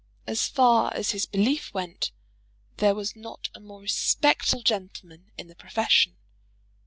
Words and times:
As 0.25 0.47
far 0.47 0.91
as 0.95 1.11
his 1.11 1.27
belief 1.27 1.75
went, 1.75 2.11
there 2.77 2.95
was 2.95 3.15
not 3.15 3.49
a 3.53 3.59
more 3.59 3.81
respectable 3.81 4.63
gentleman 4.63 5.31
in 5.37 5.47
the 5.47 5.53
profession. 5.53 6.17